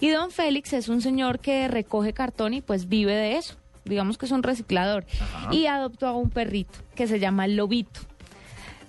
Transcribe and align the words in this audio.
Y 0.00 0.08
don 0.10 0.30
Félix 0.30 0.72
es 0.72 0.88
un 0.88 1.02
señor 1.02 1.38
que 1.38 1.68
recoge 1.68 2.12
cartón 2.12 2.54
y 2.54 2.62
pues 2.62 2.88
vive 2.88 3.14
de 3.14 3.36
eso. 3.36 3.56
Digamos 3.84 4.18
que 4.18 4.26
es 4.26 4.32
un 4.32 4.42
reciclador. 4.42 5.04
Y 5.50 5.66
adoptó 5.66 6.06
a 6.06 6.12
un 6.12 6.30
perrito 6.30 6.78
que 6.94 7.06
se 7.06 7.18
llama 7.18 7.46
Lobito. 7.46 8.00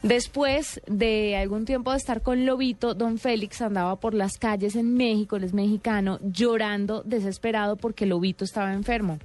Después 0.03 0.81
de 0.87 1.37
algún 1.37 1.65
tiempo 1.65 1.91
de 1.91 1.97
estar 1.97 2.21
con 2.21 2.45
Lobito, 2.45 2.95
don 2.95 3.19
Félix 3.19 3.61
andaba 3.61 3.97
por 3.97 4.15
las 4.15 4.37
calles 4.39 4.75
en 4.75 4.95
México, 4.95 5.35
él 5.35 5.43
es 5.43 5.53
mexicano, 5.53 6.19
llorando 6.23 7.03
desesperado 7.03 7.75
porque 7.75 8.07
Lobito 8.07 8.43
estaba 8.43 8.73
enfermo. 8.73 9.19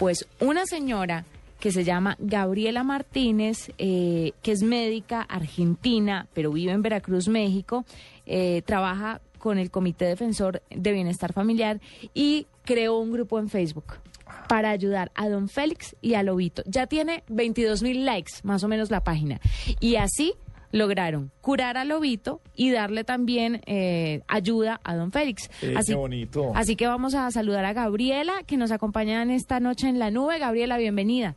Pues 0.00 0.26
una 0.40 0.66
señora 0.66 1.24
que 1.60 1.70
se 1.70 1.84
llama 1.84 2.16
Gabriela 2.18 2.82
Martínez, 2.82 3.70
eh, 3.78 4.32
que 4.42 4.52
es 4.52 4.62
médica 4.62 5.22
argentina, 5.22 6.26
pero 6.34 6.50
vive 6.52 6.72
en 6.72 6.82
Veracruz, 6.82 7.28
México, 7.28 7.84
eh, 8.26 8.62
trabaja 8.66 9.20
con 9.46 9.58
el 9.58 9.70
Comité 9.70 10.06
Defensor 10.06 10.60
de 10.70 10.90
Bienestar 10.90 11.32
Familiar 11.32 11.80
y 12.14 12.48
creó 12.64 12.98
un 12.98 13.12
grupo 13.12 13.38
en 13.38 13.48
Facebook 13.48 14.00
para 14.48 14.70
ayudar 14.70 15.12
a 15.14 15.28
don 15.28 15.48
Félix 15.48 15.94
y 16.02 16.14
a 16.14 16.24
Lobito. 16.24 16.64
Ya 16.66 16.88
tiene 16.88 17.22
22 17.28 17.84
mil 17.84 18.04
likes, 18.04 18.32
más 18.42 18.64
o 18.64 18.68
menos 18.68 18.90
la 18.90 19.04
página. 19.04 19.40
Y 19.78 19.94
así 19.94 20.34
lograron 20.72 21.30
curar 21.42 21.76
a 21.76 21.84
Lobito 21.84 22.40
y 22.56 22.72
darle 22.72 23.04
también 23.04 23.62
eh, 23.66 24.22
ayuda 24.26 24.80
a 24.82 24.96
don 24.96 25.12
Félix. 25.12 25.48
así, 25.76 25.92
qué 25.92 25.96
bonito. 25.96 26.50
Así 26.56 26.74
que 26.74 26.88
vamos 26.88 27.14
a 27.14 27.30
saludar 27.30 27.66
a 27.66 27.72
Gabriela, 27.72 28.42
que 28.48 28.56
nos 28.56 28.72
acompaña 28.72 29.22
en 29.22 29.30
esta 29.30 29.60
noche 29.60 29.88
en 29.88 30.00
la 30.00 30.10
nube. 30.10 30.40
Gabriela, 30.40 30.76
bienvenida. 30.76 31.36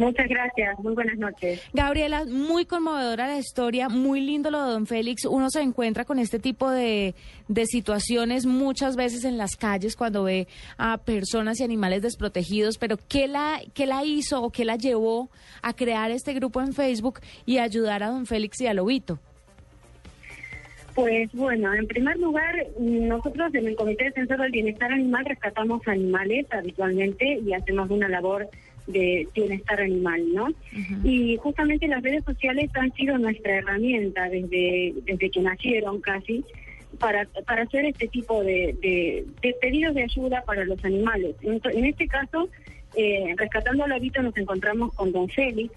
Muchas 0.00 0.28
gracias, 0.28 0.78
muy 0.78 0.94
buenas 0.94 1.18
noches. 1.18 1.62
Gabriela, 1.74 2.24
muy 2.24 2.64
conmovedora 2.64 3.26
la 3.26 3.36
historia, 3.36 3.90
muy 3.90 4.22
lindo 4.22 4.50
lo 4.50 4.64
de 4.64 4.72
don 4.72 4.86
Félix. 4.86 5.26
Uno 5.26 5.50
se 5.50 5.60
encuentra 5.60 6.06
con 6.06 6.18
este 6.18 6.38
tipo 6.38 6.70
de, 6.70 7.14
de 7.48 7.66
situaciones 7.66 8.46
muchas 8.46 8.96
veces 8.96 9.26
en 9.26 9.36
las 9.36 9.56
calles 9.56 9.96
cuando 9.96 10.24
ve 10.24 10.48
a 10.78 10.96
personas 10.96 11.60
y 11.60 11.64
animales 11.64 12.00
desprotegidos, 12.00 12.78
pero 12.78 12.96
¿qué 13.10 13.28
la, 13.28 13.60
qué 13.74 13.84
la 13.84 14.02
hizo 14.02 14.42
o 14.42 14.48
qué 14.48 14.64
la 14.64 14.76
llevó 14.76 15.28
a 15.60 15.74
crear 15.74 16.10
este 16.10 16.32
grupo 16.32 16.62
en 16.62 16.72
Facebook 16.72 17.20
y 17.44 17.58
ayudar 17.58 18.02
a 18.02 18.08
don 18.08 18.24
Félix 18.24 18.58
y 18.62 18.68
a 18.68 18.72
Lobito? 18.72 19.18
Pues 20.94 21.30
bueno, 21.34 21.74
en 21.74 21.86
primer 21.86 22.16
lugar, 22.16 22.54
nosotros 22.78 23.54
en 23.54 23.66
el 23.66 23.76
Comité 23.76 24.04
Defensor 24.04 24.40
del 24.40 24.50
Bienestar 24.50 24.92
Animal 24.92 25.26
rescatamos 25.26 25.86
animales 25.86 26.46
habitualmente 26.50 27.38
y 27.44 27.52
hacemos 27.52 27.90
una 27.90 28.08
labor 28.08 28.48
de 28.92 29.28
bienestar 29.34 29.80
animal, 29.80 30.22
¿no? 30.32 30.48
Y 31.04 31.36
justamente 31.36 31.88
las 31.88 32.02
redes 32.02 32.24
sociales 32.24 32.70
han 32.74 32.92
sido 32.94 33.18
nuestra 33.18 33.56
herramienta 33.56 34.28
desde, 34.28 34.94
desde 35.04 35.30
que 35.30 35.40
nacieron 35.40 36.00
casi 36.00 36.44
para, 36.98 37.26
para 37.46 37.62
hacer 37.62 37.86
este 37.86 38.08
tipo 38.08 38.42
de, 38.42 38.76
de, 38.80 39.54
pedidos 39.60 39.94
de 39.94 40.04
ayuda 40.04 40.42
para 40.44 40.64
los 40.64 40.84
animales. 40.84 41.36
En, 41.42 41.60
en 41.64 41.84
este 41.84 42.06
caso, 42.08 42.48
eh, 42.96 43.34
rescatando 43.36 43.84
al 43.84 43.92
hábito 43.92 44.22
nos 44.22 44.36
encontramos 44.36 44.92
con 44.94 45.12
Don 45.12 45.28
Félix 45.28 45.72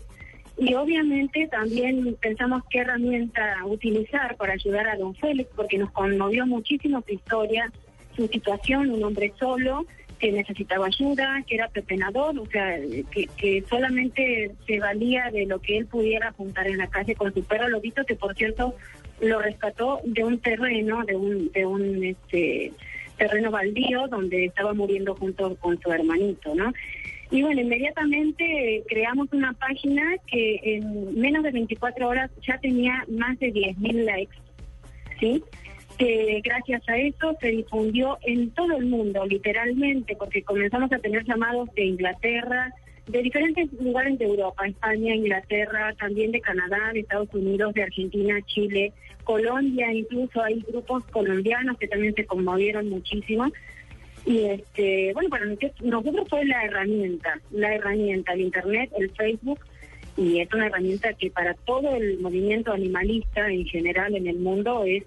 y 0.57 0.73
obviamente 0.75 1.47
también 1.47 2.15
pensamos 2.21 2.63
qué 2.69 2.79
herramienta 2.79 3.57
utilizar 3.65 4.35
para 4.37 4.53
ayudar 4.53 4.87
a 4.87 4.97
Don 4.97 5.15
Félix 5.15 5.49
porque 5.55 5.77
nos 5.77 5.91
conmovió 5.91 6.45
muchísimo 6.45 7.03
su 7.05 7.13
historia, 7.13 7.71
su 8.15 8.27
situación, 8.27 8.91
un 8.91 9.03
hombre 9.03 9.33
solo 9.39 9.85
que 10.23 10.31
necesitaba 10.31 10.85
ayuda, 10.85 11.43
que 11.45 11.55
era 11.55 11.67
pepenador, 11.67 12.39
o 12.39 12.45
sea, 12.45 12.79
que, 13.11 13.27
que 13.35 13.61
solamente 13.69 14.51
se 14.65 14.79
valía 14.79 15.29
de 15.31 15.45
lo 15.45 15.59
que 15.59 15.77
él 15.77 15.85
pudiera 15.85 16.31
juntar 16.31 16.65
en 16.65 16.77
la 16.77 16.87
calle 16.87 17.13
con 17.13 17.33
su 17.33 17.43
perro 17.43 17.67
Lobito, 17.67 18.05
que 18.05 18.15
por 18.15 18.33
cierto 18.33 18.73
lo 19.19 19.41
rescató 19.41 19.99
de 20.05 20.23
un 20.23 20.39
terreno, 20.39 21.03
de 21.03 21.17
un, 21.17 21.51
de 21.51 21.65
un 21.65 22.05
este 22.05 22.71
terreno 23.17 23.51
baldío 23.51 24.07
donde 24.07 24.45
estaba 24.45 24.73
muriendo 24.73 25.13
junto 25.13 25.57
con 25.57 25.77
su 25.81 25.91
hermanito, 25.91 26.55
¿no? 26.55 26.71
Y 27.29 27.41
bueno, 27.41 27.59
inmediatamente 27.59 28.81
creamos 28.87 29.27
una 29.33 29.51
página 29.51 30.03
que 30.25 30.61
en 30.63 31.19
menos 31.19 31.43
de 31.43 31.51
24 31.51 32.07
horas 32.07 32.31
ya 32.47 32.57
tenía 32.59 33.03
más 33.09 33.37
de 33.39 33.51
10.000 33.51 34.05
likes, 34.05 34.37
¿sí? 35.19 35.43
Que 35.97 36.41
gracias 36.43 36.87
a 36.87 36.97
eso 36.97 37.35
se 37.39 37.47
difundió 37.49 38.17
en 38.23 38.51
todo 38.51 38.77
el 38.77 38.85
mundo, 38.85 39.25
literalmente, 39.25 40.15
porque 40.15 40.43
comenzamos 40.43 40.91
a 40.91 40.99
tener 40.99 41.23
llamados 41.25 41.69
de 41.75 41.85
Inglaterra, 41.85 42.73
de 43.07 43.21
diferentes 43.21 43.71
lugares 43.73 44.17
de 44.17 44.25
Europa, 44.25 44.65
España, 44.65 45.13
Inglaterra, 45.13 45.93
también 45.99 46.31
de 46.31 46.41
Canadá, 46.41 46.91
de 46.93 47.01
Estados 47.01 47.33
Unidos, 47.33 47.73
de 47.73 47.83
Argentina, 47.83 48.41
Chile, 48.45 48.93
Colombia, 49.23 49.91
incluso 49.91 50.41
hay 50.41 50.61
grupos 50.67 51.03
colombianos 51.05 51.77
que 51.77 51.87
también 51.87 52.13
se 52.15 52.25
conmovieron 52.25 52.89
muchísimo. 52.89 53.51
Y 54.25 54.45
este, 54.45 55.11
bueno, 55.13 55.29
para 55.29 55.45
nosotros 55.45 56.27
fue 56.29 56.45
la 56.45 56.63
herramienta, 56.63 57.39
la 57.51 57.75
herramienta, 57.75 58.33
el 58.33 58.41
Internet, 58.41 58.89
el 58.97 59.11
Facebook, 59.11 59.59
y 60.15 60.39
es 60.39 60.53
una 60.53 60.67
herramienta 60.67 61.13
que 61.13 61.29
para 61.29 61.53
todo 61.53 61.95
el 61.95 62.19
movimiento 62.19 62.71
animalista 62.71 63.49
en 63.49 63.65
general 63.65 64.15
en 64.15 64.27
el 64.27 64.37
mundo 64.37 64.83
es 64.85 65.03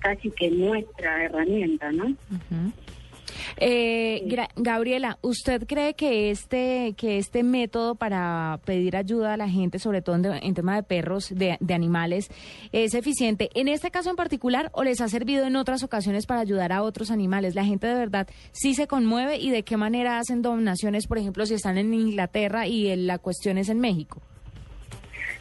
casi 0.00 0.30
que 0.30 0.50
nuestra 0.50 1.24
herramienta, 1.24 1.92
¿no? 1.92 2.16
Eh, 3.56 4.22
Gabriela, 4.56 5.18
¿usted 5.22 5.66
cree 5.66 5.94
que 5.94 6.30
este 6.30 6.94
que 6.96 7.18
este 7.18 7.42
método 7.42 7.94
para 7.94 8.60
pedir 8.64 8.96
ayuda 8.96 9.34
a 9.34 9.36
la 9.36 9.48
gente, 9.48 9.78
sobre 9.78 10.02
todo 10.02 10.16
en, 10.16 10.54
tema 10.54 10.76
de 10.76 10.82
perros, 10.82 11.32
de, 11.34 11.58
animales, 11.72 12.30
es 12.72 12.94
eficiente 12.94 13.50
en 13.54 13.68
este 13.68 13.90
caso 13.90 14.10
en 14.10 14.16
particular 14.16 14.70
o 14.72 14.82
les 14.82 15.00
ha 15.00 15.08
servido 15.08 15.46
en 15.46 15.56
otras 15.56 15.82
ocasiones 15.82 16.26
para 16.26 16.40
ayudar 16.40 16.72
a 16.72 16.82
otros 16.82 17.10
animales? 17.10 17.54
La 17.54 17.64
gente 17.64 17.86
de 17.86 17.94
verdad 17.94 18.28
sí 18.52 18.74
se 18.74 18.86
conmueve 18.86 19.38
y 19.38 19.50
de 19.50 19.62
qué 19.62 19.76
manera 19.76 20.18
hacen 20.18 20.42
donaciones, 20.42 21.06
por 21.06 21.18
ejemplo, 21.18 21.46
si 21.46 21.54
están 21.54 21.78
en 21.78 21.92
Inglaterra 21.94 22.66
y 22.66 22.94
la 22.96 23.18
cuestión 23.18 23.58
es 23.58 23.68
en 23.68 23.80
México. 23.80 24.20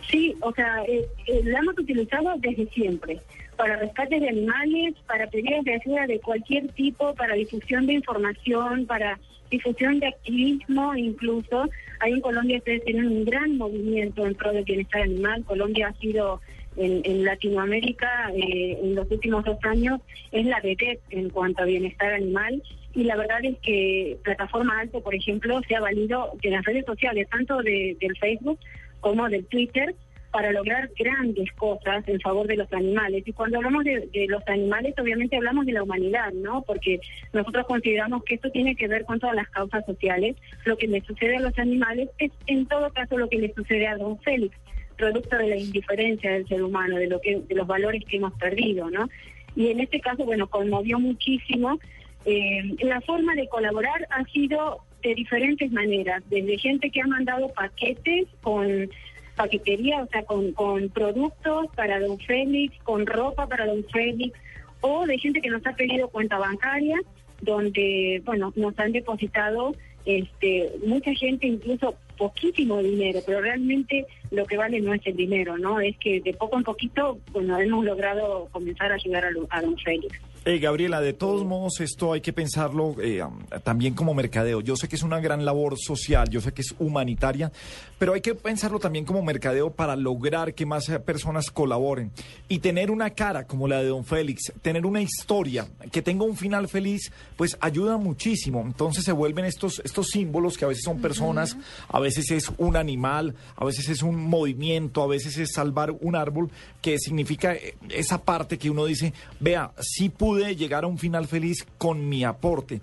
Sí, 0.09 0.35
o 0.41 0.51
sea, 0.53 0.83
eh, 0.87 1.07
eh, 1.27 1.41
la 1.43 1.59
hemos 1.59 1.77
utilizado 1.77 2.33
desde 2.39 2.67
siempre 2.71 3.19
para 3.59 3.75
rescates 3.75 4.21
de 4.21 4.29
animales, 4.29 4.95
para 5.05 5.27
pedidos 5.27 5.65
de 5.65 5.73
ayuda 5.73 6.07
de 6.07 6.21
cualquier 6.21 6.69
tipo, 6.69 7.13
para 7.13 7.35
difusión 7.35 7.87
de 7.87 7.93
información, 7.95 8.85
para 8.85 9.19
difusión 9.51 9.99
de 9.99 10.07
activismo 10.07 10.95
incluso. 10.95 11.69
Ahí 11.99 12.13
en 12.13 12.21
Colombia 12.21 12.59
ustedes 12.59 12.85
tienen 12.85 13.07
un 13.07 13.25
gran 13.25 13.57
movimiento 13.57 14.25
en 14.25 14.33
pro 14.35 14.53
del 14.53 14.63
bienestar 14.63 15.01
animal. 15.01 15.43
Colombia 15.43 15.89
ha 15.89 15.99
sido 15.99 16.39
en, 16.77 17.25
Latinoamérica 17.25 18.31
eh, 18.33 18.79
en 18.81 18.95
los 18.95 19.11
últimos 19.11 19.43
dos 19.43 19.57
años 19.63 19.99
es 20.31 20.45
la 20.45 20.61
vedette 20.61 21.01
en 21.09 21.29
cuanto 21.29 21.63
a 21.63 21.65
bienestar 21.65 22.13
animal 22.13 22.63
y 22.95 23.03
la 23.03 23.17
verdad 23.17 23.43
es 23.43 23.57
que 23.59 24.17
Plataforma 24.23 24.79
Alto, 24.79 25.01
por 25.01 25.13
ejemplo, 25.13 25.59
se 25.67 25.75
ha 25.75 25.81
valido 25.81 26.31
de 26.41 26.51
las 26.51 26.63
redes 26.63 26.85
sociales, 26.85 27.27
tanto 27.29 27.61
de, 27.61 27.97
del 27.99 28.17
Facebook 28.17 28.57
como 29.01 29.27
del 29.27 29.45
Twitter, 29.47 29.93
para 30.31 30.51
lograr 30.51 30.89
grandes 30.97 31.51
cosas 31.53 32.07
en 32.07 32.19
favor 32.19 32.47
de 32.47 32.57
los 32.57 32.71
animales. 32.71 33.23
Y 33.25 33.33
cuando 33.33 33.57
hablamos 33.57 33.83
de, 33.83 34.27
los 34.27 34.47
animales, 34.47 34.93
obviamente 34.99 35.35
hablamos 35.35 35.65
de 35.65 35.73
la 35.73 35.83
humanidad, 35.83 36.31
¿no? 36.33 36.61
Porque 36.61 36.99
nosotros 37.33 37.65
consideramos 37.65 38.23
que 38.23 38.35
esto 38.35 38.49
tiene 38.51 38.75
que 38.75 38.87
ver 38.87 39.05
con 39.05 39.19
todas 39.19 39.35
las 39.35 39.49
causas 39.49 39.85
sociales. 39.85 40.35
Lo 40.65 40.77
que 40.77 40.87
le 40.87 41.01
sucede 41.01 41.37
a 41.37 41.41
los 41.41 41.57
animales 41.57 42.09
es, 42.19 42.31
en 42.47 42.65
todo 42.67 42.91
caso, 42.91 43.17
lo 43.17 43.29
que 43.29 43.39
le 43.39 43.53
sucede 43.53 43.87
a 43.87 43.97
don 43.97 44.19
Félix, 44.19 44.55
producto 44.97 45.37
de 45.37 45.47
la 45.47 45.57
indiferencia 45.57 46.31
del 46.31 46.47
ser 46.47 46.61
humano, 46.61 46.97
de, 46.97 47.07
lo 47.07 47.19
que, 47.21 47.41
de 47.47 47.55
los 47.55 47.65
valores 47.65 48.03
que 48.05 48.17
hemos 48.17 48.33
perdido, 48.33 48.89
¿no? 48.89 49.09
Y 49.55 49.69
en 49.71 49.79
este 49.79 49.99
caso, 49.99 50.25
bueno, 50.25 50.47
conmovió 50.47 50.99
muchísimo. 50.99 51.79
Eh, 52.25 52.75
la 52.81 53.01
forma 53.01 53.33
de 53.33 53.47
colaborar 53.47 54.07
ha 54.11 54.23
sido 54.25 54.83
de 55.01 55.15
diferentes 55.15 55.71
maneras, 55.71 56.21
desde 56.29 56.57
gente 56.57 56.91
que 56.91 57.01
ha 57.01 57.07
mandado 57.07 57.49
paquetes 57.49 58.27
con 58.41 58.89
paquetería, 59.39 60.03
o 60.03 60.07
sea, 60.07 60.23
con, 60.23 60.51
con 60.51 60.89
productos 60.89 61.67
para 61.73 61.97
don 62.01 62.19
Félix, 62.19 62.77
con 62.83 63.05
ropa 63.05 63.47
para 63.47 63.65
don 63.65 63.85
Félix, 63.85 64.37
o 64.81 65.05
de 65.05 65.17
gente 65.17 65.39
que 65.39 65.49
nos 65.49 65.65
ha 65.65 65.73
pedido 65.77 66.09
cuenta 66.09 66.37
bancaria, 66.37 66.99
donde, 67.41 68.21
bueno, 68.25 68.51
nos 68.57 68.77
han 68.77 68.91
depositado 68.91 69.73
este, 70.03 70.69
mucha 70.85 71.13
gente, 71.13 71.47
incluso 71.47 71.95
poquísimo 72.17 72.83
dinero, 72.83 73.21
pero 73.25 73.39
realmente 73.39 74.05
lo 74.29 74.45
que 74.45 74.57
vale 74.57 74.81
no 74.81 74.93
es 74.93 75.01
el 75.05 75.15
dinero, 75.15 75.57
¿no? 75.57 75.79
Es 75.79 75.97
que 75.99 76.19
de 76.19 76.33
poco 76.33 76.57
en 76.57 76.63
poquito, 76.63 77.17
bueno, 77.31 77.57
hemos 77.61 77.85
logrado 77.85 78.49
comenzar 78.51 78.91
a 78.91 78.95
ayudar 78.95 79.23
a, 79.23 79.29
a 79.51 79.61
don 79.61 79.77
Félix. 79.77 80.19
Eh, 80.45 80.57
Gabriela, 80.59 81.01
de 81.01 81.11
todos 81.11 81.45
modos, 81.45 81.81
esto 81.81 82.13
hay 82.13 82.21
que 82.21 82.31
pensarlo 82.31 82.95
eh, 83.01 83.21
también 83.61 83.93
como 83.93 84.13
mercadeo. 84.13 84.61
Yo 84.61 84.77
sé 84.77 84.87
que 84.87 84.95
es 84.95 85.03
una 85.03 85.19
gran 85.19 85.43
labor 85.43 85.77
social, 85.77 86.29
yo 86.29 86.39
sé 86.39 86.53
que 86.53 86.61
es 86.61 86.73
humanitaria, 86.79 87.51
pero 87.97 88.13
hay 88.13 88.21
que 88.21 88.33
pensarlo 88.35 88.79
también 88.79 89.03
como 89.03 89.21
mercadeo 89.21 89.69
para 89.69 89.97
lograr 89.97 90.53
que 90.53 90.65
más 90.65 90.87
eh, 90.87 90.99
personas 91.01 91.51
colaboren. 91.51 92.11
Y 92.47 92.59
tener 92.59 92.89
una 92.89 93.09
cara 93.09 93.47
como 93.47 93.67
la 93.67 93.79
de 93.79 93.89
Don 93.89 94.05
Félix, 94.05 94.53
tener 94.61 94.85
una 94.85 95.01
historia 95.01 95.67
que 95.91 96.01
tenga 96.01 96.23
un 96.23 96.37
final 96.37 96.69
feliz, 96.69 97.11
pues 97.35 97.57
ayuda 97.59 97.97
muchísimo. 97.97 98.61
Entonces 98.61 99.03
se 99.03 99.11
vuelven 99.11 99.43
estos, 99.43 99.81
estos 99.83 100.07
símbolos 100.07 100.57
que 100.57 100.63
a 100.63 100.69
veces 100.69 100.85
son 100.85 101.01
personas, 101.01 101.57
a 101.89 101.99
veces 101.99 102.31
es 102.31 102.49
un 102.57 102.77
animal, 102.77 103.35
a 103.57 103.65
veces 103.65 103.89
es 103.89 104.03
un 104.03 104.15
movimiento, 104.15 105.03
a 105.03 105.07
veces 105.07 105.37
es 105.37 105.51
salvar 105.51 105.91
un 105.99 106.15
árbol, 106.15 106.49
que 106.81 106.97
significa 106.97 107.57
esa 107.89 108.21
parte 108.21 108.57
que 108.57 108.69
uno 108.69 108.85
dice, 108.85 109.13
vea, 109.41 109.73
sí 109.81 110.07
pude 110.29 110.55
llegar 110.55 110.83
a 110.83 110.87
un 110.87 110.99
final 110.99 111.25
feliz 111.25 111.65
con 111.79 112.07
mi 112.07 112.23
aporte. 112.23 112.81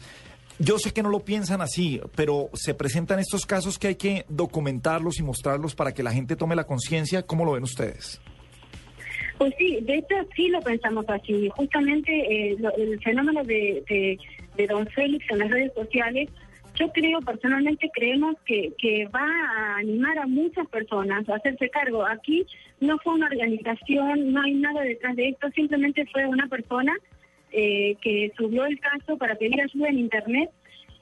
Yo 0.58 0.81
sé 0.81 0.93
que 0.93 1.00
no 1.00 1.10
lo 1.10 1.20
piensan 1.20 1.60
así, 1.60 2.00
pero 2.16 2.50
se 2.54 2.75
presentan 2.75 3.20
estos 3.20 3.46
casos 3.46 3.78
que 3.78 3.87
hay 3.87 3.94
que 3.94 4.25
documentarlos 4.28 5.20
y 5.20 5.22
mostrarlos 5.22 5.76
para 5.76 5.94
que 5.94 6.02
la 6.02 6.10
gente 6.10 6.34
tome 6.34 6.56
la 6.56 6.64
conciencia. 6.64 7.22
¿Cómo 7.22 7.44
lo 7.44 7.52
ven 7.52 7.62
ustedes? 7.62 8.20
Pues 9.38 9.54
sí, 9.58 9.78
de 9.81 9.98
hecho 9.98 10.16
sí 10.34 10.48
lo 10.48 10.60
pensamos 10.60 11.04
así. 11.08 11.48
Justamente 11.50 12.10
eh, 12.10 12.56
el 12.78 13.00
fenómeno 13.00 13.44
de, 13.44 14.19
de, 14.56 14.66
Don 14.66 14.84
Félix 14.88 15.25
en 15.31 15.38
las 15.38 15.50
redes 15.52 15.72
sociales, 15.75 16.28
yo 16.75 16.90
creo, 16.90 17.20
personalmente 17.20 17.88
creemos 17.94 18.34
que, 18.44 18.72
que 18.76 19.06
va 19.06 19.28
a 19.56 19.76
animar 19.76 20.19
a 20.19 20.26
muchas 20.26 20.66
personas 20.66 21.28
a 21.28 21.37
hacerse 21.37 21.70
cargo. 21.70 22.04
Aquí 22.04 22.44
no 22.81 22.99
fue 22.99 23.14
una 23.14 23.26
organización, 23.26 24.32
no 24.32 24.42
hay 24.42 24.54
nada 24.54 24.81
detrás 24.81 25.14
de 25.14 25.28
esto, 25.28 25.49
simplemente 25.52 26.04
fue 26.06 26.26
una 26.26 26.49
persona 26.49 26.92
eh, 27.58 27.96
que 28.02 28.30
subió 28.36 28.66
el 28.66 28.78
caso 28.78 29.16
para 29.16 29.34
pedir 29.34 29.58
ayuda 29.62 29.88
en 29.88 29.98
Internet 29.98 30.50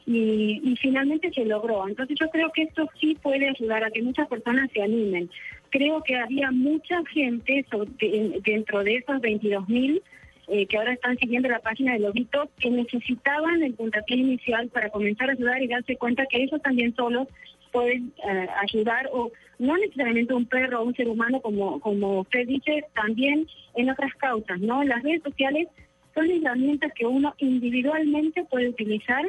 y, 0.07 0.77
finalmente 0.81 1.33
se 1.33 1.45
logró. 1.45 1.89
Entonces 1.89 2.17
yo 2.21 2.31
creo 2.31 2.51
que 2.53 2.63
esto 2.63 2.89
sí 3.01 3.17
puede 3.21 3.49
ayudar 3.49 3.83
a 3.83 3.91
que 3.91 4.03
muchas 4.03 4.29
personas 4.29 4.71
se 4.73 4.81
animen. 4.81 5.29
Creo 5.71 6.01
que 6.03 6.15
había 6.17 6.53
mucha 6.53 7.03
gente 7.07 7.67
dentro 8.45 8.85
de 8.85 8.95
esos 8.95 9.21
22 9.21 9.69
mil 9.69 10.01
eh, 10.47 10.67
que 10.67 10.77
ahora 10.77 10.93
están 10.93 11.19
siguiendo 11.19 11.49
la 11.49 11.59
página 11.59 11.95
de 11.95 12.01
Lobito 12.01 12.49
que 12.61 12.71
necesitaban 12.71 13.63
el 13.63 13.75
puntapié 13.75 14.19
inicial 14.19 14.69
para 14.69 14.91
comenzar 14.91 15.31
a 15.31 15.33
ayudar 15.33 15.61
y 15.61 15.67
darse 15.67 15.97
cuenta 15.97 16.27
que 16.27 16.43
ellos 16.43 16.63
también 16.63 16.95
solos 16.95 17.27
pueden 17.73 18.13
eh, 18.29 18.47
ayudar 18.63 19.09
o 19.13 19.33
no 19.59 19.77
necesariamente 19.79 20.35
un 20.35 20.47
perro 20.47 20.83
o 20.83 20.85
un 20.85 20.95
ser 20.95 21.09
humano 21.09 21.41
como 21.41 21.81
como 21.81 22.21
usted 22.21 22.47
dice 22.47 22.85
también 22.95 23.49
en 23.75 23.91
otras 23.91 24.15
causas 24.15 24.61
no 24.61 24.85
las 24.85 25.03
redes 25.03 25.23
sociales 25.23 25.69
son 26.15 26.31
herramientas 26.31 26.93
que 26.95 27.07
uno 27.07 27.35
individualmente 27.39 28.45
puede 28.45 28.69
utilizar 28.69 29.25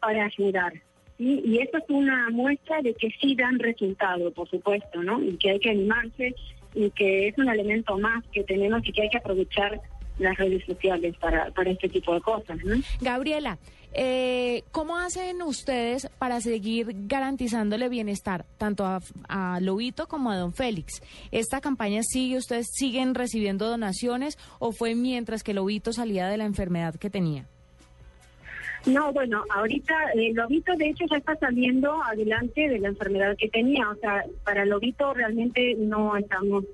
para 0.00 0.24
ayudar. 0.24 0.72
Y 1.16 1.58
eso 1.58 1.78
es 1.78 1.84
una 1.88 2.28
muestra 2.30 2.82
de 2.82 2.92
que 2.94 3.08
sí 3.20 3.36
dan 3.36 3.58
resultado, 3.60 4.32
por 4.32 4.48
supuesto, 4.48 5.00
¿no? 5.02 5.22
Y 5.22 5.36
que 5.36 5.50
hay 5.50 5.60
que 5.60 5.70
animarse 5.70 6.34
y 6.74 6.90
que 6.90 7.28
es 7.28 7.38
un 7.38 7.48
elemento 7.48 7.96
más 7.98 8.24
que 8.32 8.42
tenemos 8.42 8.80
y 8.84 8.92
que 8.92 9.02
hay 9.02 9.10
que 9.10 9.18
aprovechar 9.18 9.80
las 10.18 10.36
redes 10.36 10.64
sociales 10.64 11.16
para, 11.18 11.50
para 11.50 11.70
este 11.70 11.88
tipo 11.88 12.14
de 12.14 12.20
cosas. 12.20 12.58
¿no? 12.64 12.76
Gabriela, 13.00 13.58
eh, 13.92 14.62
¿cómo 14.72 14.96
hacen 14.96 15.42
ustedes 15.42 16.08
para 16.18 16.40
seguir 16.40 16.88
garantizándole 17.06 17.88
bienestar 17.88 18.44
tanto 18.58 18.84
a, 18.84 19.00
a, 19.28 19.60
Lobito 19.60 20.06
como 20.06 20.30
a 20.30 20.36
Don 20.36 20.52
Félix? 20.52 21.02
¿Esta 21.30 21.60
campaña 21.60 22.02
sigue, 22.02 22.38
ustedes 22.38 22.66
siguen 22.72 23.14
recibiendo 23.14 23.68
donaciones 23.68 24.38
o 24.58 24.72
fue 24.72 24.94
mientras 24.94 25.42
que 25.42 25.54
Lobito 25.54 25.92
salía 25.92 26.28
de 26.28 26.36
la 26.36 26.44
enfermedad 26.44 26.94
que 26.96 27.10
tenía? 27.10 27.46
No, 28.86 29.12
bueno, 29.12 29.42
ahorita 29.48 29.94
eh, 30.14 30.32
Lobito 30.34 30.74
de 30.76 30.90
hecho 30.90 31.06
ya 31.10 31.16
está 31.16 31.34
saliendo 31.36 32.02
adelante 32.02 32.68
de 32.68 32.78
la 32.78 32.88
enfermedad 32.88 33.34
que 33.38 33.48
tenía, 33.48 33.88
o 33.88 33.94
sea, 33.96 34.24
para 34.44 34.66
Lobito 34.66 35.14
realmente 35.14 35.74
no 35.78 36.16
estamos 36.16 36.64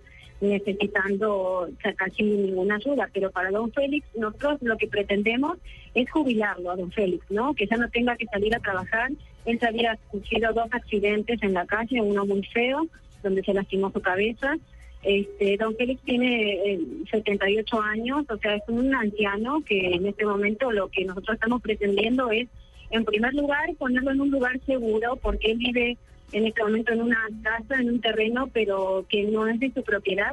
necesitando 0.40 1.68
casi 1.96 2.22
ninguna 2.22 2.76
ayuda, 2.76 3.08
pero 3.12 3.30
para 3.30 3.50
don 3.50 3.70
Félix 3.72 4.06
nosotros 4.16 4.58
lo 4.62 4.76
que 4.76 4.88
pretendemos 4.88 5.58
es 5.94 6.10
jubilarlo 6.10 6.70
a 6.70 6.76
don 6.76 6.90
Félix, 6.92 7.24
¿no? 7.30 7.54
Que 7.54 7.66
ya 7.66 7.76
no 7.76 7.88
tenga 7.90 8.16
que 8.16 8.26
salir 8.26 8.54
a 8.54 8.60
trabajar. 8.60 9.10
Él 9.44 9.58
había 9.62 9.98
sufrido 10.10 10.52
dos 10.52 10.68
accidentes 10.72 11.42
en 11.42 11.54
la 11.54 11.66
calle, 11.66 12.00
uno 12.00 12.24
muy 12.24 12.42
feo, 12.44 12.86
donde 13.22 13.42
se 13.42 13.54
lastimó 13.54 13.90
su 13.90 14.00
cabeza. 14.00 14.56
Este, 15.02 15.56
don 15.56 15.74
Félix 15.76 16.02
tiene 16.02 16.78
78 17.10 17.76
eh, 17.76 17.80
años, 17.84 18.24
o 18.28 18.36
sea, 18.36 18.56
es 18.56 18.62
un 18.68 18.94
anciano 18.94 19.62
que 19.64 19.94
en 19.94 20.06
este 20.06 20.26
momento 20.26 20.70
lo 20.72 20.88
que 20.88 21.04
nosotros 21.04 21.34
estamos 21.34 21.62
pretendiendo 21.62 22.30
es, 22.30 22.48
en 22.90 23.04
primer 23.04 23.32
lugar, 23.34 23.74
ponerlo 23.78 24.10
en 24.10 24.20
un 24.20 24.30
lugar 24.30 24.60
seguro, 24.66 25.16
porque 25.16 25.52
él 25.52 25.58
vive 25.58 25.96
en 26.32 26.46
este 26.46 26.62
momento 26.62 26.92
en 26.92 27.02
una 27.02 27.28
casa, 27.42 27.80
en 27.80 27.90
un 27.90 28.00
terreno, 28.00 28.48
pero 28.52 29.04
que 29.08 29.24
no 29.24 29.46
es 29.46 29.60
de 29.60 29.72
su 29.72 29.82
propiedad. 29.82 30.32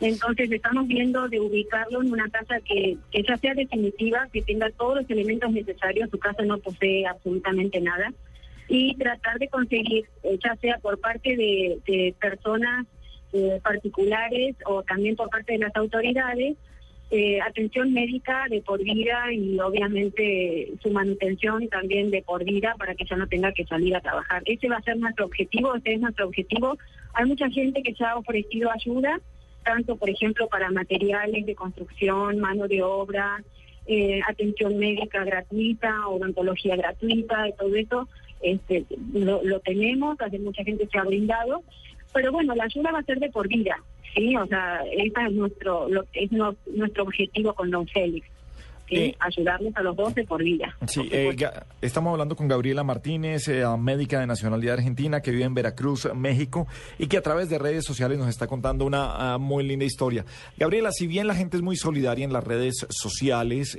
Entonces 0.00 0.50
estamos 0.50 0.86
viendo 0.86 1.28
de 1.28 1.40
ubicarlo 1.40 2.02
en 2.02 2.12
una 2.12 2.28
casa 2.28 2.60
que, 2.60 2.96
que 3.10 3.22
ya 3.22 3.36
sea 3.38 3.54
definitiva, 3.54 4.28
que 4.32 4.42
tenga 4.42 4.70
todos 4.70 4.96
los 4.96 5.10
elementos 5.10 5.50
necesarios, 5.52 6.10
su 6.10 6.18
casa 6.18 6.42
no 6.42 6.58
posee 6.58 7.06
absolutamente 7.06 7.80
nada, 7.80 8.12
y 8.68 8.96
tratar 8.96 9.38
de 9.38 9.48
conseguir, 9.48 10.06
eh, 10.22 10.38
ya 10.42 10.56
sea 10.56 10.78
por 10.78 10.98
parte 10.98 11.36
de, 11.36 12.14
personas 12.20 12.86
eh, 13.32 13.60
particulares 13.62 14.56
o 14.66 14.82
también 14.82 15.16
por 15.16 15.28
parte 15.28 15.52
de 15.52 15.58
las 15.58 15.74
autoridades, 15.76 16.56
eh, 17.16 17.40
atención 17.40 17.92
médica 17.92 18.46
de 18.50 18.60
por 18.60 18.82
vida 18.82 19.32
y 19.32 19.56
obviamente 19.60 20.72
su 20.82 20.90
manutención 20.90 21.68
también 21.68 22.10
de 22.10 22.22
por 22.22 22.42
vida 22.44 22.74
para 22.76 22.96
que 22.96 23.04
ya 23.04 23.14
no 23.14 23.28
tenga 23.28 23.52
que 23.52 23.64
salir 23.64 23.94
a 23.94 24.00
trabajar. 24.00 24.42
Ese 24.46 24.68
va 24.68 24.78
a 24.78 24.82
ser 24.82 24.96
nuestro 24.96 25.26
objetivo, 25.26 25.76
ese 25.76 25.94
es 25.94 26.00
nuestro 26.00 26.26
objetivo. 26.26 26.76
Hay 27.12 27.26
mucha 27.26 27.48
gente 27.50 27.84
que 27.84 27.94
se 27.94 28.04
ha 28.04 28.16
ofrecido 28.16 28.68
ayuda, 28.72 29.20
tanto 29.64 29.94
por 29.94 30.10
ejemplo 30.10 30.48
para 30.48 30.72
materiales 30.72 31.46
de 31.46 31.54
construcción, 31.54 32.40
mano 32.40 32.66
de 32.66 32.82
obra, 32.82 33.44
eh, 33.86 34.20
atención 34.28 34.76
médica 34.76 35.22
gratuita, 35.22 36.08
odontología 36.08 36.74
gratuita 36.74 37.48
y 37.48 37.52
todo 37.52 37.76
eso. 37.76 38.08
Este, 38.42 38.84
lo, 39.12 39.60
tenemos, 39.60 40.20
hace 40.20 40.40
mucha 40.40 40.64
gente 40.64 40.88
se 40.90 40.98
ha 40.98 41.04
brindado, 41.04 41.62
pero 42.12 42.32
bueno, 42.32 42.56
la 42.56 42.64
ayuda 42.64 42.90
va 42.90 42.98
a 42.98 43.04
ser 43.04 43.20
de 43.20 43.30
por 43.30 43.46
vida. 43.46 43.76
Sí, 44.14 44.36
o 44.36 44.46
sea, 44.46 44.80
ese 44.92 45.12
es 45.26 45.32
nuestro, 45.32 45.88
lo, 45.88 46.04
es 46.12 46.30
nuestro 46.32 47.02
objetivo 47.02 47.52
con 47.54 47.70
Don 47.70 47.86
Félix. 47.88 48.26
Eh, 48.90 49.16
ayudarles 49.18 49.74
a 49.76 49.82
los 49.82 49.96
dos 49.96 50.14
de 50.14 50.24
por 50.24 50.42
vida. 50.42 50.76
Sí, 50.86 51.08
eh, 51.10 51.34
estamos 51.80 52.12
hablando 52.12 52.36
con 52.36 52.48
Gabriela 52.48 52.84
Martínez, 52.84 53.48
eh, 53.48 53.64
médica 53.78 54.20
de 54.20 54.26
nacionalidad 54.26 54.74
argentina 54.74 55.22
que 55.22 55.30
vive 55.30 55.44
en 55.44 55.54
Veracruz, 55.54 56.06
México, 56.14 56.66
y 56.98 57.06
que 57.06 57.16
a 57.16 57.22
través 57.22 57.48
de 57.48 57.58
redes 57.58 57.84
sociales 57.84 58.18
nos 58.18 58.28
está 58.28 58.46
contando 58.46 58.84
una 58.84 59.34
ah, 59.34 59.38
muy 59.38 59.64
linda 59.64 59.86
historia. 59.86 60.26
Gabriela, 60.58 60.92
si 60.92 61.06
bien 61.06 61.26
la 61.26 61.34
gente 61.34 61.56
es 61.56 61.62
muy 61.62 61.76
solidaria 61.76 62.26
en 62.26 62.32
las 62.32 62.44
redes 62.44 62.86
sociales, 62.90 63.78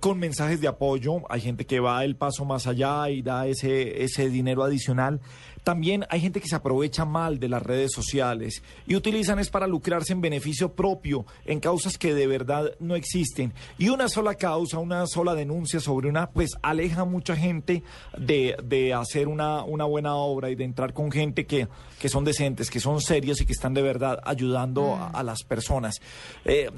con 0.00 0.18
mensajes 0.18 0.60
de 0.60 0.66
apoyo, 0.66 1.22
hay 1.30 1.40
gente 1.40 1.64
que 1.64 1.78
va 1.78 2.04
el 2.04 2.16
paso 2.16 2.44
más 2.44 2.66
allá 2.66 3.08
y 3.08 3.22
da 3.22 3.46
ese, 3.46 4.02
ese 4.02 4.28
dinero 4.28 4.64
adicional. 4.64 5.20
También 5.64 6.04
hay 6.08 6.20
gente 6.20 6.40
que 6.40 6.48
se 6.48 6.56
aprovecha 6.56 7.04
mal 7.04 7.38
de 7.38 7.48
las 7.48 7.62
redes 7.62 7.92
sociales 7.92 8.62
y 8.86 8.96
utilizan 8.96 9.38
es 9.38 9.50
para 9.50 9.66
lucrarse 9.66 10.12
en 10.12 10.20
beneficio 10.20 10.72
propio, 10.72 11.24
en 11.44 11.60
causas 11.60 11.98
que 11.98 12.14
de 12.14 12.26
verdad 12.26 12.72
no 12.80 12.96
existen. 12.96 13.52
Y 13.78 13.88
una 13.88 14.08
sola 14.08 14.34
causa, 14.34 14.78
una 14.78 15.06
sola 15.06 15.34
denuncia 15.34 15.80
sobre 15.80 16.08
una, 16.08 16.30
pues 16.30 16.50
aleja 16.62 17.02
a 17.02 17.04
mucha 17.04 17.36
gente 17.36 17.82
de, 18.18 18.56
de 18.64 18.92
hacer 18.92 19.28
una, 19.28 19.62
una 19.64 19.84
buena 19.84 20.14
obra 20.16 20.50
y 20.50 20.54
de 20.54 20.64
entrar 20.64 20.92
con 20.92 21.10
gente 21.12 21.46
que, 21.46 21.68
que 22.00 22.08
son 22.08 22.24
decentes, 22.24 22.70
que 22.70 22.80
son 22.80 23.00
serios 23.00 23.40
y 23.40 23.46
que 23.46 23.52
están 23.52 23.74
de 23.74 23.82
verdad 23.82 24.18
ayudando 24.24 24.96
a, 24.96 25.22
las 25.22 25.44
personas. 25.44 26.00
Eh, 26.44 26.68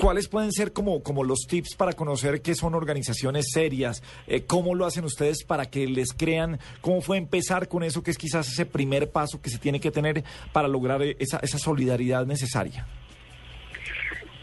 ¿Cuáles 0.00 0.26
pueden 0.26 0.50
ser 0.50 0.72
como, 0.72 1.02
como 1.04 1.22
los 1.22 1.46
tips 1.48 1.76
para 1.76 1.92
conocer 1.92 2.42
qué 2.42 2.56
son 2.56 2.74
organizaciones 2.74 3.46
serias? 3.52 4.02
Eh, 4.26 4.44
¿Cómo 4.44 4.74
lo 4.74 4.84
hacen 4.84 5.04
ustedes 5.04 5.44
para 5.44 5.66
que 5.66 5.86
les 5.86 6.12
crean? 6.12 6.58
¿Cómo 6.80 7.00
fue 7.00 7.16
empezar 7.16 7.68
con 7.68 7.84
eso 7.84 8.02
que 8.02 8.10
quizás 8.16 8.48
ese 8.48 8.66
primer 8.66 9.10
paso 9.10 9.40
que 9.40 9.50
se 9.50 9.58
tiene 9.58 9.80
que 9.80 9.90
tener 9.90 10.24
para 10.52 10.68
lograr 10.68 11.02
esa, 11.02 11.38
esa 11.38 11.58
solidaridad 11.58 12.26
necesaria? 12.26 12.86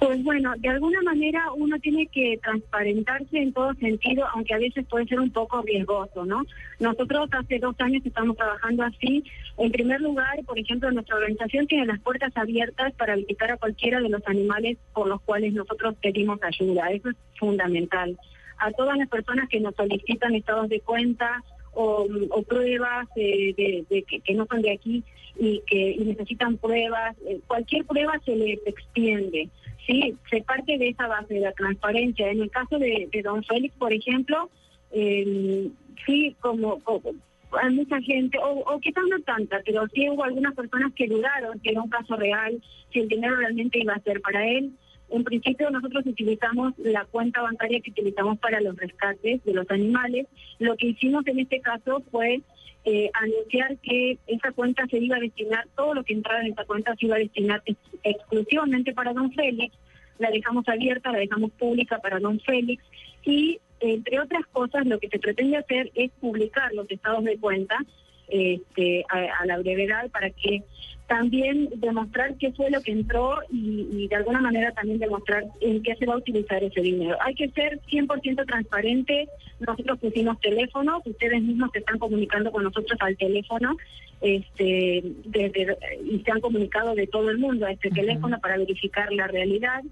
Pues 0.06 0.22
bueno, 0.22 0.52
de 0.58 0.68
alguna 0.68 1.02
manera 1.02 1.50
uno 1.56 1.80
tiene 1.80 2.08
que 2.08 2.38
transparentarse 2.44 3.38
en 3.38 3.54
todo 3.54 3.74
sentido, 3.76 4.26
aunque 4.34 4.54
a 4.54 4.58
veces 4.58 4.86
puede 4.90 5.06
ser 5.06 5.22
un 5.22 5.32
poco 5.32 5.62
riesgoso, 5.62 6.26
¿no? 6.26 6.44
Nosotros 6.82 7.30
hace 7.32 7.58
dos 7.58 7.74
años 7.80 8.06
estamos 8.06 8.36
trabajando 8.36 8.84
así. 8.84 9.24
En 9.58 9.72
primer 9.72 10.02
lugar, 10.02 10.44
por 10.46 10.60
ejemplo, 10.60 10.92
nuestra 10.92 11.16
organización 11.16 11.68
tiene 11.68 11.86
las 11.86 12.02
puertas 12.02 12.36
abiertas 12.36 12.92
para 12.96 13.16
visitar 13.16 13.52
a 13.52 13.58
cualquiera 13.58 14.02
de 14.02 14.10
los 14.10 14.22
animales 14.28 14.78
por 14.94 15.08
los 15.08 15.22
cuales 15.22 15.54
nosotros 15.54 15.96
pedimos 16.02 16.38
ayuda. 16.44 16.92
Eso 16.92 17.12
es 17.12 17.16
fundamental. 17.40 18.20
A 18.58 18.72
todas 18.72 18.98
las 18.98 19.08
personas 19.08 19.48
que 19.48 19.62
nos 19.62 19.74
solicitan 19.74 20.36
estados 20.36 20.68
de 20.68 20.82
cuenta 20.82 21.42
o, 21.74 22.08
pruebas 22.48 23.08
de, 23.16 23.86
que, 24.24 24.34
no 24.34 24.46
son 24.46 24.62
de 24.62 24.72
aquí 24.72 25.04
y 25.40 25.62
que 25.66 25.92
y 25.92 26.04
necesitan 26.06 26.58
pruebas, 26.58 27.16
eh, 27.28 27.40
cualquier 27.48 27.86
prueba 27.86 28.20
se 28.26 28.36
les 28.36 28.60
extiende. 28.66 29.50
Sí, 29.86 30.16
se 30.30 30.42
parte 30.42 30.78
de 30.78 30.90
esa 30.90 31.08
base 31.08 31.34
de 31.34 31.42
la 31.42 31.52
transparencia. 31.52 32.30
En 32.30 32.42
el 32.42 32.52
caso 32.52 32.80
de, 32.80 33.10
don 33.24 33.44
Félix, 33.44 33.76
por 33.76 33.92
ejemplo, 33.92 34.50
eh, 34.92 35.70
sí, 36.06 36.36
como, 36.40 36.80
como 36.80 37.14
hay 37.62 37.74
mucha 37.74 38.00
gente, 38.02 38.38
o, 38.40 38.60
o 38.60 38.80
quizás 38.80 39.04
no 39.10 39.20
tanta, 39.22 39.62
pero 39.66 39.88
sí 39.94 40.10
hubo 40.10 40.24
algunas 40.24 40.56
personas 40.56 40.92
que 40.94 41.08
dudaron 41.08 41.60
que 41.60 41.72
era 41.72 41.82
un 41.82 41.90
caso 41.90 42.16
real, 42.16 42.62
si 42.92 43.00
el 43.00 43.08
dinero 43.08 43.36
realmente 43.36 43.80
iba 43.80 43.94
a 43.94 44.02
ser 44.02 44.22
para 44.22 44.48
él. 44.48 44.72
En 45.10 45.24
principio 45.24 45.70
nosotros 45.70 46.06
utilizamos 46.06 46.74
la 46.78 47.06
cuenta 47.06 47.42
bancaria 47.42 47.82
que 47.82 47.92
utilizamos 47.92 48.40
para 48.40 48.62
los 48.62 48.76
rescates 48.78 49.44
de 49.44 49.54
los 49.54 49.70
animales. 49.70 50.28
Lo 50.60 50.76
que 50.76 50.88
hicimos 50.88 51.26
en 51.28 51.40
este 51.40 51.62
caso 51.62 52.02
fue 52.12 52.42
eh, 52.86 53.10
anunciar 53.14 53.78
que 53.78 54.18
esa 54.28 54.52
cuenta 54.52 54.86
se 54.88 54.98
iba 54.98 55.18
a 55.18 55.20
destinar, 55.20 55.68
todo 55.76 55.94
lo 55.94 56.04
que 56.04 56.14
entrara 56.14 56.42
en 56.42 56.54
esa 56.54 56.66
cuenta 56.66 56.96
se 56.96 57.06
iba 57.06 57.16
a 57.16 57.20
destinar 57.20 57.62
ex 57.66 57.78
exclusivamente 58.04 58.94
para 58.94 59.14
don 59.14 59.32
Félix. 59.34 59.76
La 60.20 60.32
dejamos 60.32 60.68
abierta, 60.68 61.12
la 61.12 61.20
dejamos 61.20 61.52
pública 61.52 62.00
para 62.00 62.20
don 62.20 62.40
Félix 62.40 62.84
y 63.24 63.60
entre 63.80 64.20
otras 64.20 64.46
cosas, 64.48 64.86
lo 64.86 64.98
que 64.98 65.10
se 65.10 65.20
pretende 65.20 65.58
hacer 65.58 65.92
es 65.94 66.10
publicar 66.22 66.74
los 66.74 66.90
estados 66.90 67.24
de 67.26 67.38
cuenta 67.38 67.78
este, 68.28 69.06
a, 69.10 69.42
a 69.42 69.46
la 69.46 69.58
brevedad 69.58 70.10
para 70.12 70.30
que 70.30 70.64
también 71.08 71.70
demostrar 71.76 72.36
qué 72.38 72.52
fue 72.54 72.72
lo 72.72 72.82
que 72.82 72.92
entró 72.92 73.40
y, 73.52 73.88
y, 73.92 74.08
de 74.08 74.16
alguna 74.16 74.42
manera 74.42 74.72
también 74.72 75.00
demostrar 75.00 75.44
en 75.62 75.84
qué 75.84 75.96
se 75.96 76.06
va 76.06 76.14
a 76.14 76.18
utilizar 76.18 76.64
ese 76.64 76.82
dinero. 76.82 77.18
Hay 77.22 77.36
que 77.36 77.50
ser 77.50 77.80
100% 77.92 78.46
transparente. 78.46 79.28
Nosotros 79.60 80.00
pusimos 80.00 80.40
teléfonos, 80.40 81.04
ustedes 81.06 81.42
mismos 81.42 81.70
se 81.74 81.80
están 81.80 82.00
comunicando 82.00 82.52
con 82.52 82.64
nosotros 82.64 82.98
al 83.02 83.18
teléfono 83.18 83.76
este, 84.22 85.04
desde, 85.26 85.78
y 86.10 86.20
se 86.20 86.32
han 86.32 86.42
comunicado 86.42 86.96
de 86.96 87.08
todo 87.08 87.30
el 87.30 87.38
mundo 87.38 87.66
a 87.66 87.72
este 87.72 87.90
uh 87.90 87.92
-huh. 87.92 87.96
teléfono 87.96 88.40
para 88.40 88.58
verificar 88.58 89.12
la 89.12 89.28
realidad 89.28 89.84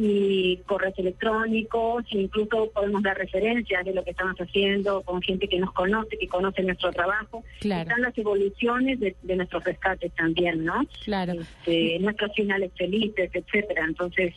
y 0.00 0.58
correos 0.58 0.96
electrónicos, 0.96 2.04
incluso 2.10 2.70
podemos 2.70 3.02
dar 3.02 3.18
referencias 3.18 3.84
de 3.84 3.92
lo 3.92 4.04
que 4.04 4.12
estamos 4.12 4.36
haciendo 4.36 5.02
con 5.02 5.20
gente 5.20 5.48
que 5.48 5.58
nos 5.58 5.72
conoce, 5.72 6.16
que 6.16 6.28
conoce 6.28 6.62
nuestro 6.62 6.92
trabajo. 6.92 7.42
Claro. 7.58 7.82
Están 7.82 8.02
las 8.02 8.16
evoluciones 8.16 9.00
de, 9.00 9.16
de, 9.20 9.36
nuestros 9.36 9.64
rescates 9.64 10.12
también, 10.14 10.64
¿no? 10.64 10.86
Claro. 11.04 11.32
Este, 11.32 11.98
nuestros 11.98 12.32
finales 12.36 12.70
felices, 12.78 13.28
etcétera. 13.34 13.86
Entonces, 13.88 14.34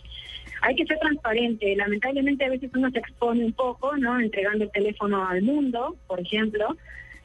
hay 0.64 0.76
que 0.76 0.86
ser 0.88 0.98
transparente. 0.98 1.76
Lamentablemente 1.76 2.44
a 2.44 2.50
veces 2.50 2.72
uno 2.74 2.90
se 2.90 2.98
expone 2.98 3.46
un 3.46 3.54
poco, 3.54 3.96
¿no? 3.98 4.20
Entregando 4.20 4.64
el 4.64 4.72
teléfono 4.72 5.28
al 5.28 5.44
mundo, 5.44 5.96
por 6.08 6.20
ejemplo, 6.20 6.76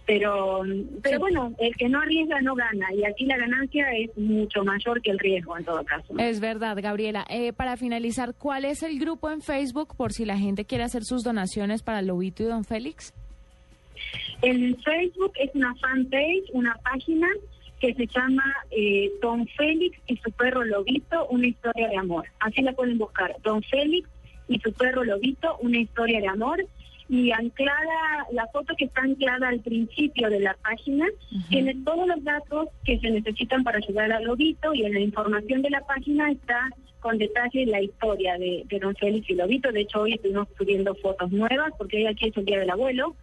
pero 0.07 0.63
pero 1.03 1.19
bueno, 1.19 1.53
el 1.59 1.75
que 1.75 1.89
no 1.89 2.01
arriesga 2.01 2.41
no 2.41 2.55
gana 2.55 2.87
y 2.95 3.05
aquí 3.05 3.27
la 3.27 3.37
ganancia 3.37 3.87
es 3.93 4.17
mucho 4.17 4.63
mayor 4.65 5.03
que 5.03 5.11
el 5.11 5.19
riesgo 5.19 5.59
en 5.59 5.65
todo 5.65 5.85
caso. 5.85 6.15
Es 6.19 6.39
verdad, 6.39 6.79
Gabriela. 6.81 7.27
Eh, 7.29 7.53
para 7.53 7.77
finalizar, 7.77 8.35
¿cuál 8.35 8.65
es 8.65 8.85
el 8.85 8.99
grupo 9.01 9.31
en 9.31 9.43
Facebook 9.43 9.97
por 9.97 10.13
si 10.13 10.25
la 10.25 10.39
gente 10.39 10.65
quiere 10.65 10.85
hacer 10.85 11.05
sus 11.05 11.25
donaciones 11.25 11.83
para 11.83 12.03
Lobito 12.03 12.45
y 12.45 12.47
Don 12.47 12.65
Félix? 12.65 13.13
En 14.43 14.77
Facebook 14.77 15.33
es 15.41 15.51
una 15.55 15.75
fanpage, 15.75 16.51
una 16.53 16.77
página 16.85 17.27
que 17.81 17.93
se 17.95 18.07
llama 18.07 18.45
eh, 18.71 19.11
Don 19.21 19.47
Félix 19.49 19.99
y 20.07 20.17
su 20.19 20.31
perro 20.31 20.65
Lobito, 20.65 21.27
una 21.27 21.49
historia 21.49 21.89
de 21.89 21.97
amor. 21.97 22.27
Así 22.39 22.63
la 22.63 22.73
pueden 22.73 22.97
buscar, 22.97 23.35
Don 23.43 23.63
Félix 23.63 24.09
y 24.49 24.61
su 24.61 24.73
perro 24.73 25.03
Lobito, 25.03 25.57
una 25.61 25.79
historia 25.79 26.21
de 26.21 26.29
amor 26.29 26.65
y 27.09 27.31
anclada, 27.31 28.27
la 28.33 28.47
foto 28.49 28.75
que 28.77 28.87
está 28.87 29.03
anclada 29.03 29.49
al 29.49 29.61
principio 29.61 30.29
de 30.29 30.41
la 30.41 30.57
página, 30.63 31.07
uh 31.07 31.35
-huh. 31.37 31.49
tiene 31.49 31.75
todos 31.85 32.07
los 32.09 32.23
datos 32.25 32.69
que 32.85 32.99
se 32.99 33.11
necesitan 33.11 33.63
para 33.63 33.79
ayudar 33.79 34.11
al 34.13 34.25
lobito 34.25 34.75
y 34.75 34.85
en 34.85 34.95
la 34.95 35.01
información 35.01 35.63
de 35.63 35.71
la 35.71 35.81
página 35.87 36.31
está 36.31 36.69
con 37.01 37.19
detalle 37.19 37.67
la 37.67 37.81
historia 37.81 38.37
de, 38.39 38.65
de 38.67 38.79
don 38.81 38.95
Félix 38.97 39.31
y 39.31 39.35
Lobito. 39.35 39.71
De 39.71 39.83
hecho, 39.83 40.01
hoy 40.01 40.15
estuvimos 40.15 40.49
subiendo 40.59 40.95
fotos 40.97 41.31
nuevas 41.31 41.71
porque 41.79 41.99
hoy 41.99 42.07
aquí 42.07 42.29
es 42.29 42.37
el 42.37 42.45
Día 42.45 42.59
del 42.59 42.71
Abuelo. 42.71 43.15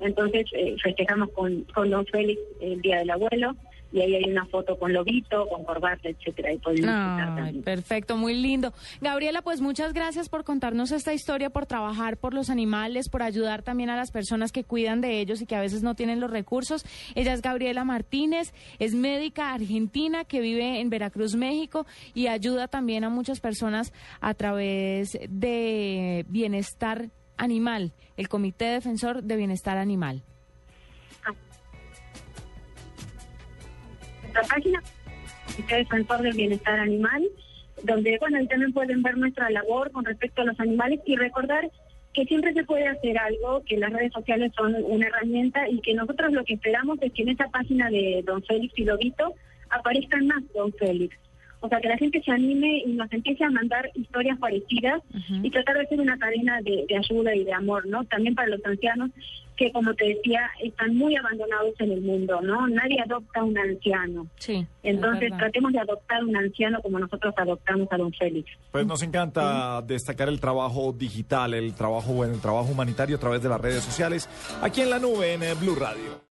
Entonces, 0.00 0.46
eh, 0.52 0.76
festejamos 0.82 1.30
con, 1.30 1.62
con 1.74 1.90
don 1.90 2.04
Félix 2.06 2.40
el 2.60 2.80
Día 2.80 2.98
del 2.98 3.10
Abuelo 3.10 3.54
y 3.90 4.00
ahí 4.00 4.14
hay 4.16 4.30
una 4.30 4.44
foto 4.46 4.78
con 4.78 4.92
lobito, 4.92 5.48
con 5.48 5.64
corbata, 5.64 6.08
etcétera. 6.08 6.52
Y 6.52 6.60
Ay, 6.84 7.60
perfecto, 7.60 8.16
muy 8.16 8.34
lindo. 8.34 8.72
Gabriela, 9.00 9.42
pues 9.42 9.60
muchas 9.60 9.92
gracias 9.92 10.28
por 10.28 10.44
contarnos 10.44 10.92
esta 10.92 11.14
historia, 11.14 11.50
por 11.50 11.66
trabajar 11.66 12.16
por 12.18 12.34
los 12.34 12.50
animales, 12.50 13.08
por 13.08 13.22
ayudar 13.22 13.62
también 13.62 13.90
a 13.90 13.96
las 13.96 14.10
personas 14.10 14.52
que 14.52 14.64
cuidan 14.64 15.00
de 15.00 15.20
ellos 15.20 15.40
y 15.40 15.46
que 15.46 15.56
a 15.56 15.60
veces 15.60 15.82
no 15.82 15.94
tienen 15.94 16.20
los 16.20 16.30
recursos. 16.30 16.84
Ella 17.14 17.32
es 17.32 17.40
Gabriela 17.40 17.84
Martínez, 17.84 18.52
es 18.78 18.94
médica 18.94 19.54
argentina 19.54 20.24
que 20.24 20.40
vive 20.40 20.80
en 20.80 20.90
Veracruz, 20.90 21.34
México 21.34 21.86
y 22.14 22.26
ayuda 22.26 22.68
también 22.68 23.04
a 23.04 23.08
muchas 23.08 23.40
personas 23.40 23.92
a 24.20 24.34
través 24.34 25.18
de 25.28 26.26
bienestar 26.28 27.08
animal, 27.38 27.92
el 28.16 28.28
Comité 28.28 28.66
Defensor 28.66 29.22
de 29.22 29.36
Bienestar 29.36 29.78
Animal. 29.78 30.22
Nuestra 34.38 34.56
página, 34.56 34.82
que 35.66 35.76
Defensor 35.76 36.22
del 36.22 36.34
Bienestar 36.34 36.78
Animal, 36.78 37.28
donde, 37.82 38.18
bueno, 38.18 38.38
también 38.46 38.72
pueden 38.72 39.02
ver 39.02 39.16
nuestra 39.16 39.50
labor 39.50 39.90
con 39.92 40.04
respecto 40.04 40.42
a 40.42 40.44
los 40.44 40.58
animales 40.60 41.00
y 41.06 41.16
recordar 41.16 41.70
que 42.14 42.24
siempre 42.24 42.52
se 42.52 42.64
puede 42.64 42.86
hacer 42.86 43.18
algo, 43.18 43.62
que 43.64 43.76
las 43.76 43.92
redes 43.92 44.12
sociales 44.12 44.52
son 44.56 44.74
una 44.84 45.06
herramienta 45.06 45.68
y 45.68 45.80
que 45.80 45.94
nosotros 45.94 46.32
lo 46.32 46.44
que 46.44 46.54
esperamos 46.54 46.98
es 47.00 47.12
que 47.12 47.22
en 47.22 47.28
esa 47.30 47.48
página 47.48 47.90
de 47.90 48.22
Don 48.26 48.42
Félix 48.42 48.76
y 48.78 48.84
Lobito 48.84 49.34
aparezcan 49.70 50.26
más 50.26 50.42
Don 50.52 50.72
Félix. 50.72 51.16
O 51.60 51.68
sea, 51.68 51.80
que 51.80 51.88
la 51.88 51.96
gente 51.96 52.22
se 52.22 52.30
anime 52.30 52.82
y 52.86 52.92
nos 52.92 53.12
empiece 53.12 53.44
a 53.44 53.50
mandar 53.50 53.90
historias 53.94 54.38
parecidas 54.38 55.02
uh 55.12 55.16
-huh. 55.16 55.46
y 55.46 55.50
tratar 55.50 55.76
de 55.76 55.82
hacer 55.82 56.00
una 56.00 56.16
cadena 56.18 56.60
de, 56.62 56.84
de, 56.88 56.96
ayuda 56.96 57.34
y 57.34 57.44
de 57.44 57.52
amor, 57.52 57.86
¿no? 57.86 58.04
También 58.04 58.34
para 58.34 58.48
los 58.48 58.64
ancianos 58.64 59.10
que, 59.58 59.72
como 59.72 59.92
te 59.94 60.06
decía, 60.06 60.48
están 60.62 60.96
muy 60.96 61.16
abandonados 61.16 61.74
en 61.80 61.90
el 61.90 62.00
mundo, 62.00 62.40
¿no? 62.40 62.68
Nadie 62.68 63.00
adopta 63.04 63.40
a 63.40 63.44
un 63.44 63.58
anciano. 63.58 64.28
Sí. 64.36 64.64
Entonces, 64.84 65.32
tratemos 65.36 65.72
de 65.72 65.80
adoptar 65.80 66.20
a 66.20 66.24
un 66.24 66.36
anciano 66.36 66.80
como 66.80 67.00
nosotros 67.00 67.34
adoptamos 67.36 67.88
a 67.90 67.96
don 67.96 68.12
Félix. 68.12 68.48
Pues 68.70 68.86
nos 68.86 69.02
encanta 69.02 69.80
¿Sí? 69.80 69.88
destacar 69.88 70.28
el 70.28 70.38
trabajo 70.38 70.92
digital, 70.92 71.54
el 71.54 71.74
trabajo, 71.74 72.12
bueno, 72.12 72.34
el 72.34 72.40
trabajo 72.40 72.70
humanitario 72.70 73.16
a 73.16 73.20
través 73.20 73.42
de 73.42 73.48
las 73.48 73.60
redes 73.60 73.82
sociales, 73.82 74.28
aquí 74.62 74.80
en 74.80 74.90
la 74.90 75.00
nube, 75.00 75.34
en 75.34 75.40
Blue 75.58 75.74
Radio. 75.74 76.20